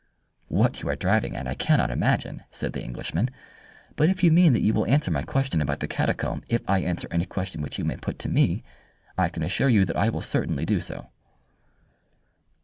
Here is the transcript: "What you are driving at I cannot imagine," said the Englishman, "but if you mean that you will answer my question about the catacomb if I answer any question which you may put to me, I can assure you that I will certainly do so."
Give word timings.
"What 0.47 0.81
you 0.81 0.89
are 0.89 0.95
driving 0.95 1.35
at 1.35 1.47
I 1.47 1.53
cannot 1.53 1.91
imagine," 1.91 2.41
said 2.49 2.73
the 2.73 2.81
Englishman, 2.83 3.29
"but 3.95 4.09
if 4.09 4.23
you 4.23 4.31
mean 4.31 4.53
that 4.53 4.63
you 4.63 4.73
will 4.73 4.87
answer 4.87 5.11
my 5.11 5.21
question 5.21 5.61
about 5.61 5.79
the 5.79 5.87
catacomb 5.87 6.41
if 6.49 6.63
I 6.67 6.79
answer 6.79 7.07
any 7.11 7.27
question 7.27 7.61
which 7.61 7.77
you 7.77 7.85
may 7.85 7.97
put 7.97 8.17
to 8.25 8.27
me, 8.27 8.63
I 9.15 9.29
can 9.29 9.43
assure 9.43 9.69
you 9.69 9.85
that 9.85 9.95
I 9.97 10.09
will 10.09 10.21
certainly 10.23 10.65
do 10.65 10.81
so." 10.81 11.07